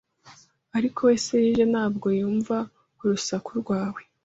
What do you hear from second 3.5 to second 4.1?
rwawe